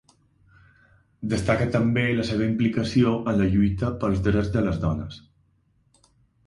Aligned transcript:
Destaca 1.33 1.67
també 1.75 2.05
la 2.21 2.25
seva 2.31 2.47
implicació 2.47 3.13
en 3.33 3.39
la 3.43 3.51
lluita 3.59 3.93
pels 4.05 4.27
drets 4.31 4.53
de 4.59 4.67
les 4.71 4.83
dones. 4.89 5.23